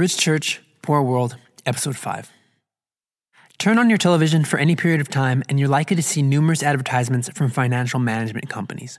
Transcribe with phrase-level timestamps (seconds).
[0.00, 2.32] Rich Church, Poor World, Episode 5.
[3.58, 6.62] Turn on your television for any period of time, and you're likely to see numerous
[6.62, 8.98] advertisements from financial management companies.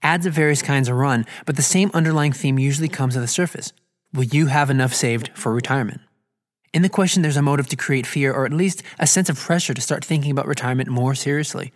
[0.00, 3.26] Ads of various kinds are run, but the same underlying theme usually comes to the
[3.26, 3.72] surface
[4.14, 6.02] Will you have enough saved for retirement?
[6.72, 9.40] In the question, there's a motive to create fear or at least a sense of
[9.40, 11.72] pressure to start thinking about retirement more seriously.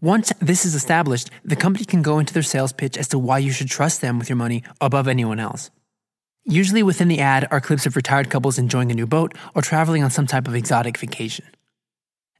[0.00, 3.38] Once this is established, the company can go into their sales pitch as to why
[3.38, 5.70] you should trust them with your money above anyone else.
[6.48, 10.04] Usually within the ad are clips of retired couples enjoying a new boat or traveling
[10.04, 11.44] on some type of exotic vacation.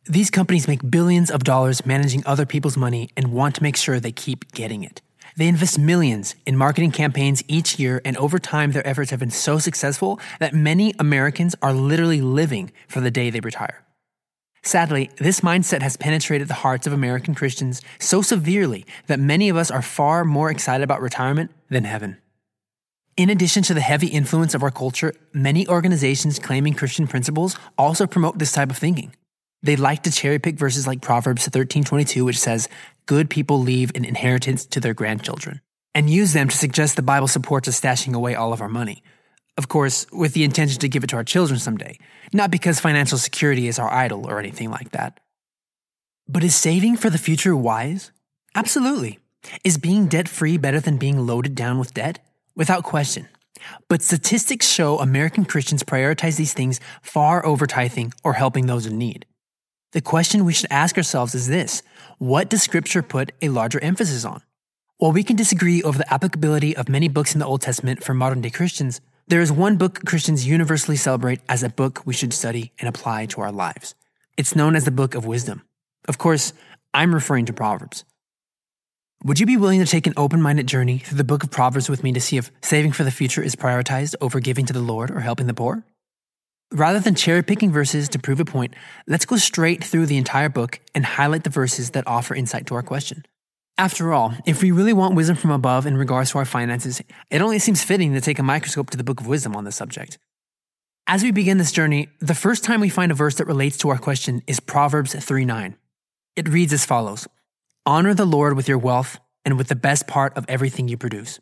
[0.05, 3.99] These companies make billions of dollars managing other people's money and want to make sure
[3.99, 5.03] they keep getting it.
[5.37, 9.33] They invest millions in marketing campaigns each year, and over time, their efforts have been
[9.33, 13.85] so successful that many Americans are literally living for the day they retire.
[14.63, 19.57] Sadly, this mindset has penetrated the hearts of American Christians so severely that many of
[19.57, 22.19] us are far more excited about retirement than heaven.
[23.17, 28.07] In addition to the heavy influence of our culture, many organizations claiming Christian principles also
[28.07, 29.15] promote this type of thinking.
[29.63, 32.69] They like to cherry pick verses like Proverbs 13:22 which says,
[33.07, 35.63] "Good people leave an inheritance to their grandchildren,"
[35.95, 39.03] and use them to suggest the Bible supports us stashing away all of our money.
[39.57, 41.99] Of course, with the intention to give it to our children someday,
[42.35, 45.21] not because financial security is our idol or anything like that.
[46.29, 48.11] But is saving for the future wise?
[48.55, 49.21] Absolutely.
[49.65, 52.19] Is being debt free better than being loaded down with debt?
[52.57, 53.29] Without question.
[53.89, 58.99] But statistics show American Christians prioritize these things far over tithing or helping those in
[58.99, 59.27] need.
[59.93, 61.83] The question we should ask ourselves is this
[62.19, 64.43] What does Scripture put a larger emphasis on?
[64.99, 68.15] While we can disagree over the applicability of many books in the Old Testament for
[68.15, 72.33] modern day Christians, there is one book Christians universally celebrate as a book we should
[72.33, 73.95] study and apply to our lives.
[74.37, 75.63] It's known as the Book of Wisdom.
[76.09, 76.53] Of course,
[76.95, 78.05] I'm referring to Proverbs.
[79.25, 81.89] Would you be willing to take an open minded journey through the book of Proverbs
[81.89, 84.81] with me to see if saving for the future is prioritized over giving to the
[84.81, 85.85] Lord or helping the poor?
[86.71, 88.75] Rather than cherry picking verses to prove a point,
[89.07, 92.75] let's go straight through the entire book and highlight the verses that offer insight to
[92.75, 93.25] our question.
[93.79, 97.01] After all, if we really want wisdom from above in regards to our finances,
[97.31, 99.77] it only seems fitting to take a microscope to the book of wisdom on this
[99.77, 100.19] subject.
[101.07, 103.89] As we begin this journey, the first time we find a verse that relates to
[103.89, 105.77] our question is Proverbs 3 9.
[106.37, 107.29] It reads as follows
[107.89, 111.39] Honor the Lord with your wealth and with the best part of everything you produce.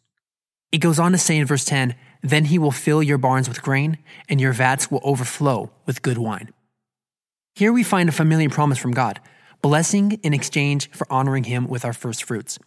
[0.72, 3.62] It goes on to say in verse 10 Then he will fill your barns with
[3.62, 3.96] grain,
[4.28, 6.52] and your vats will overflow with good wine.
[7.54, 9.20] Here we find a familiar promise from God
[9.62, 12.58] blessing in exchange for honoring him with our first fruits.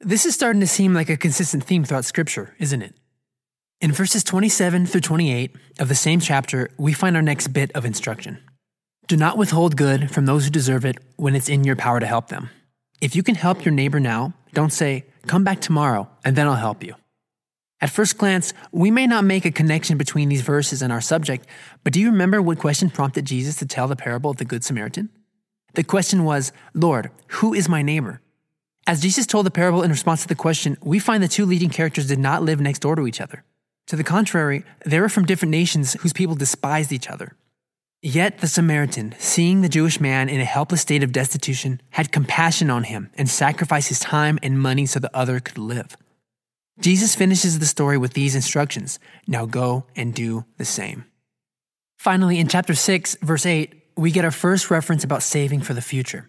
[0.00, 2.96] This is starting to seem like a consistent theme throughout Scripture, isn't it?
[3.80, 7.84] In verses 27 through 28 of the same chapter, we find our next bit of
[7.84, 8.38] instruction.
[9.06, 12.06] Do not withhold good from those who deserve it when it's in your power to
[12.06, 12.50] help them.
[13.02, 16.54] If you can help your neighbor now, don't say, come back tomorrow and then I'll
[16.54, 16.94] help you.
[17.80, 21.48] At first glance, we may not make a connection between these verses and our subject,
[21.82, 24.62] but do you remember what question prompted Jesus to tell the parable of the Good
[24.62, 25.10] Samaritan?
[25.74, 28.20] The question was, Lord, who is my neighbor?
[28.86, 31.70] As Jesus told the parable in response to the question, we find the two leading
[31.70, 33.42] characters did not live next door to each other.
[33.88, 37.34] To the contrary, they were from different nations whose people despised each other.
[38.04, 42.68] Yet the Samaritan, seeing the Jewish man in a helpless state of destitution, had compassion
[42.68, 45.96] on him and sacrificed his time and money so the other could live.
[46.80, 48.98] Jesus finishes the story with these instructions
[49.28, 51.04] Now go and do the same.
[51.96, 55.80] Finally, in chapter 6, verse 8, we get our first reference about saving for the
[55.80, 56.28] future.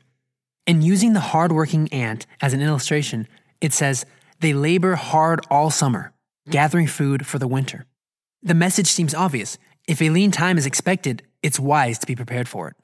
[0.67, 3.27] In using the hardworking ant as an illustration,
[3.61, 4.05] it says,
[4.41, 6.13] They labor hard all summer,
[6.47, 7.87] gathering food for the winter.
[8.43, 9.57] The message seems obvious.
[9.87, 12.75] If a lean time is expected, it's wise to be prepared for it.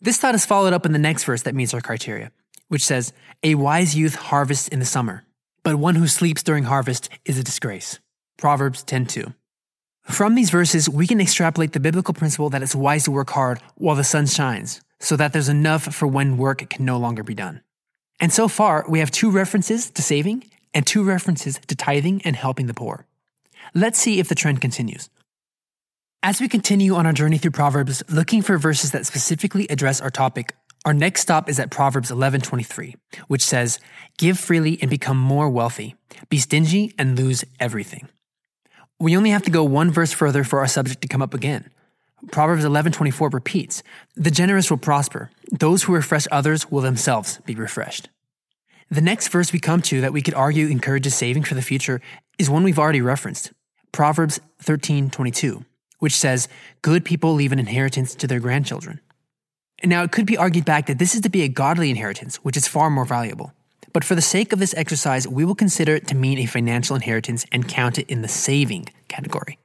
[0.00, 2.32] This thought is followed up in the next verse that meets our criteria,
[2.68, 3.12] which says,
[3.42, 5.24] A wise youth harvests in the summer,
[5.62, 7.98] but one who sleeps during harvest is a disgrace.
[8.38, 9.34] Proverbs 10:2.
[10.04, 13.60] From these verses, we can extrapolate the biblical principle that it's wise to work hard
[13.74, 17.34] while the sun shines, so that there's enough for when work can no longer be
[17.34, 17.60] done.
[18.18, 22.36] And so far, we have two references to saving and two references to tithing and
[22.36, 23.06] helping the poor.
[23.74, 25.10] Let's see if the trend continues.
[26.22, 30.10] As we continue on our journey through Proverbs, looking for verses that specifically address our
[30.10, 32.94] topic, our next stop is at Proverbs 11:23,
[33.28, 33.78] which says,
[34.18, 35.94] "Give freely and become more wealthy.
[36.28, 38.06] Be stingy and lose everything."
[38.98, 41.70] We only have to go one verse further for our subject to come up again.
[42.30, 43.82] Proverbs 11:24 repeats,
[44.14, 48.10] "The generous will prosper; those who refresh others will themselves be refreshed."
[48.90, 52.02] The next verse we come to that we could argue encourages saving for the future
[52.38, 53.52] is one we've already referenced.
[53.90, 55.64] Proverbs 13:22
[56.00, 56.48] which says,
[56.82, 59.00] Good people leave an inheritance to their grandchildren.
[59.84, 62.56] Now, it could be argued back that this is to be a godly inheritance, which
[62.56, 63.52] is far more valuable.
[63.92, 66.96] But for the sake of this exercise, we will consider it to mean a financial
[66.96, 69.58] inheritance and count it in the saving category.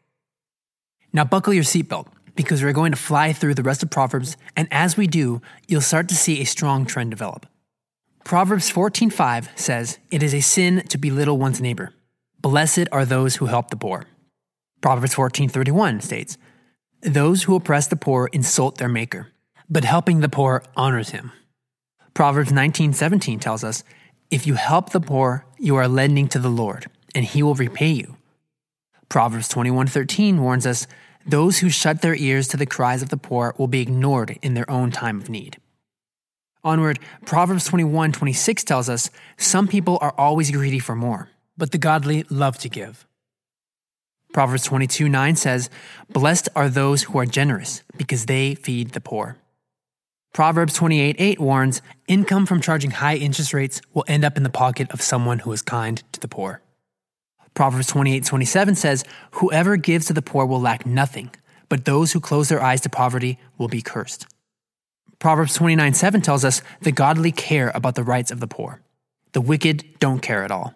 [1.11, 4.67] Now, buckle your seatbelt because we're going to fly through the rest of Proverbs, and
[4.71, 7.45] as we do, you'll start to see a strong trend develop.
[8.23, 11.93] Proverbs 14:5 says, "It is a sin to belittle one's neighbor.
[12.41, 14.05] Blessed are those who help the poor."
[14.85, 16.37] Proverbs 14:31 states,
[17.01, 19.29] "Those who oppress the poor insult their maker,
[19.67, 21.31] but helping the poor honors him."
[22.13, 23.83] Proverbs 19:17 tells us,
[24.29, 26.85] "If you help the poor, you are lending to the Lord,
[27.15, 28.17] and he will repay you."
[29.09, 30.85] Proverbs 21:13 warns us,
[31.25, 34.53] those who shut their ears to the cries of the poor will be ignored in
[34.53, 35.57] their own time of need.
[36.63, 42.23] Onward, Proverbs 21:26 tells us some people are always greedy for more, but the godly
[42.29, 43.07] love to give.
[44.35, 45.69] Proverbs 22 9 says,
[46.09, 49.37] Blessed are those who are generous, because they feed the poor.
[50.33, 54.49] Proverbs 28 8 warns, Income from charging high interest rates will end up in the
[54.49, 56.59] pocket of someone who is kind to the poor.
[57.53, 59.05] Proverbs 28 27 says,
[59.39, 61.31] Whoever gives to the poor will lack nothing,
[61.69, 64.27] but those who close their eyes to poverty will be cursed.
[65.17, 68.81] Proverbs 29 7 tells us, The godly care about the rights of the poor.
[69.31, 70.73] The wicked don't care at all.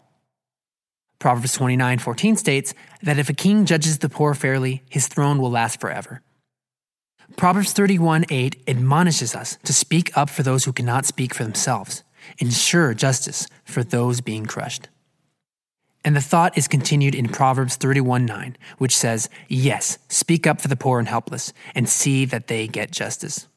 [1.20, 5.52] Proverbs 29 14 states that if a king judges the poor fairly, his throne will
[5.52, 6.22] last forever.
[7.36, 12.04] Proverbs 31 8 admonishes us to speak up for those who cannot speak for themselves,
[12.40, 14.90] ensure justice for those being crushed.
[16.06, 20.70] And the thought is continued in Proverbs 31 9, which says, Yes, speak up for
[20.70, 23.48] the poor and helpless, and see that they get justice.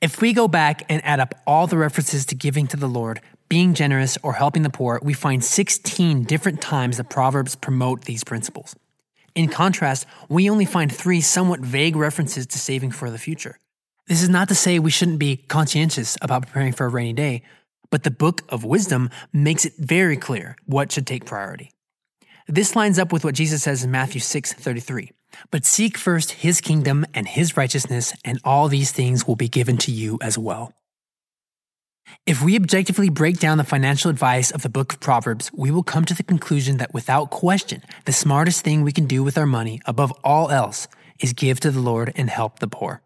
[0.00, 3.20] If we go back and add up all the references to giving to the Lord,
[3.48, 8.24] being generous, or helping the poor, we find 16 different times that Proverbs promote these
[8.24, 8.76] principles.
[9.34, 13.58] In contrast, we only find three somewhat vague references to saving for the future.
[14.06, 17.42] This is not to say we shouldn't be conscientious about preparing for a rainy day,
[17.90, 21.70] but the book of wisdom makes it very clear what should take priority.
[22.46, 25.10] This lines up with what Jesus says in Matthew 6 33.
[25.50, 29.76] But seek first his kingdom and his righteousness, and all these things will be given
[29.78, 30.72] to you as well.
[32.26, 35.82] If we objectively break down the financial advice of the book of Proverbs, we will
[35.82, 39.46] come to the conclusion that without question, the smartest thing we can do with our
[39.46, 40.88] money, above all else,
[41.20, 43.02] is give to the Lord and help the poor,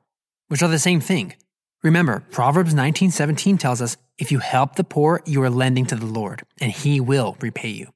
[0.48, 1.34] which are the same thing.
[1.82, 6.06] Remember, Proverbs 19:17 tells us, if you help the poor, you are lending to the
[6.06, 7.88] Lord, and he will repay you.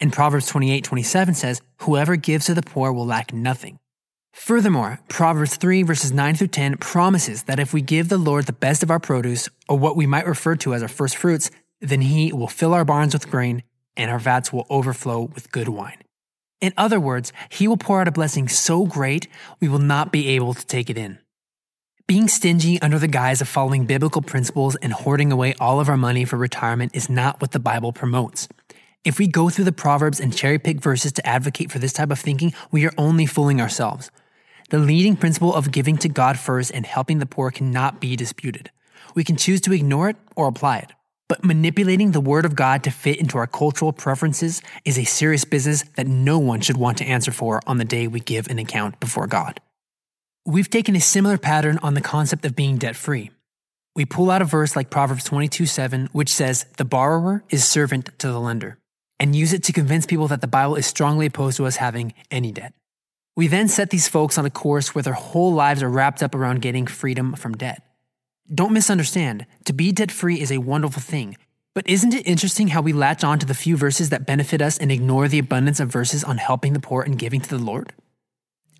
[0.00, 3.78] And Proverbs 28:27 says, whoever gives to the poor will lack nothing.
[4.32, 8.52] Furthermore, Proverbs 3 verses 9 through 10 promises that if we give the Lord the
[8.52, 12.00] best of our produce, or what we might refer to as our first fruits, then
[12.00, 13.62] he will fill our barns with grain,
[13.96, 15.98] and our vats will overflow with good wine.
[16.60, 19.28] In other words, he will pour out a blessing so great
[19.60, 21.18] we will not be able to take it in.
[22.06, 25.96] Being stingy under the guise of following biblical principles and hoarding away all of our
[25.96, 28.48] money for retirement is not what the Bible promotes.
[29.04, 32.10] If we go through the Proverbs and cherry pick verses to advocate for this type
[32.10, 34.10] of thinking, we are only fooling ourselves.
[34.70, 38.70] The leading principle of giving to God first and helping the poor cannot be disputed.
[39.14, 40.92] We can choose to ignore it or apply it.
[41.28, 45.44] But manipulating the Word of God to fit into our cultural preferences is a serious
[45.44, 48.58] business that no one should want to answer for on the day we give an
[48.58, 49.60] account before God.
[50.44, 53.30] We've taken a similar pattern on the concept of being debt free.
[53.94, 58.18] We pull out a verse like Proverbs 22 7, which says, The borrower is servant
[58.18, 58.78] to the lender,
[59.20, 62.14] and use it to convince people that the Bible is strongly opposed to us having
[62.30, 62.72] any debt.
[63.36, 66.34] We then set these folks on a course where their whole lives are wrapped up
[66.34, 67.82] around getting freedom from debt.
[68.52, 71.36] Don't misunderstand, to be debt free is a wonderful thing,
[71.74, 74.78] but isn't it interesting how we latch on to the few verses that benefit us
[74.78, 77.92] and ignore the abundance of verses on helping the poor and giving to the Lord?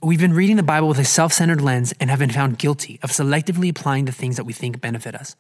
[0.03, 2.99] We've been reading the Bible with a self centered lens and have been found guilty
[3.03, 5.37] of selectively applying the things that we think benefit us.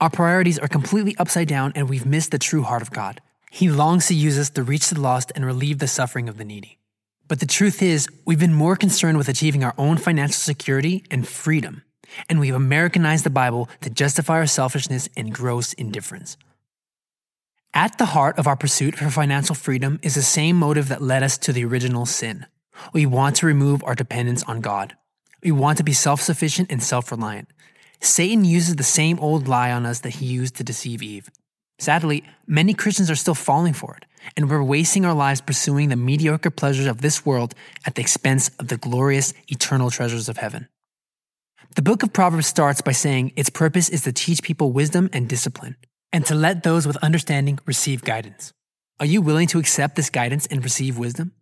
[0.00, 3.20] Our priorities are completely upside down and we've missed the true heart of God.
[3.56, 6.44] He longs to use us to reach the lost and relieve the suffering of the
[6.44, 6.76] needy.
[7.26, 11.26] But the truth is, we've been more concerned with achieving our own financial security and
[11.26, 11.82] freedom,
[12.28, 16.36] and we've Americanized the Bible to justify our selfishness and gross indifference.
[17.72, 21.22] At the heart of our pursuit for financial freedom is the same motive that led
[21.22, 22.44] us to the original sin
[22.92, 24.94] we want to remove our dependence on God.
[25.42, 27.48] We want to be self sufficient and self reliant.
[28.02, 31.30] Satan uses the same old lie on us that he used to deceive Eve.
[31.78, 34.06] Sadly, many Christians are still falling for it,
[34.36, 37.54] and we're wasting our lives pursuing the mediocre pleasures of this world
[37.84, 40.68] at the expense of the glorious, eternal treasures of heaven.
[41.74, 45.28] The book of Proverbs starts by saying its purpose is to teach people wisdom and
[45.28, 45.76] discipline,
[46.12, 48.52] and to let those with understanding receive guidance.
[48.98, 51.32] Are you willing to accept this guidance and receive wisdom?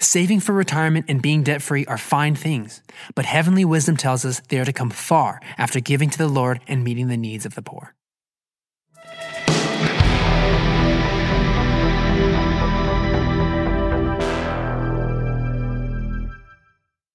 [0.00, 2.82] Saving for retirement and being debt free are fine things,
[3.14, 6.60] but heavenly wisdom tells us they are to come far after giving to the Lord
[6.66, 7.94] and meeting the needs of the poor.